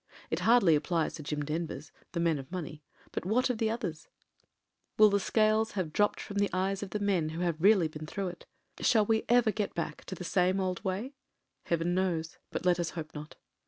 [0.31, 3.59] It hardly ap plies to the Jim Denvers— ^the men of money: but what of
[3.59, 4.07] the others?
[4.97, 8.07] Will the scales have dropped irom the eyes of the men who have really been
[8.07, 8.47] through it?
[8.79, 11.13] Shall we ever get back to the same old way?
[11.65, 13.35] Heaven knows— but let us hope not.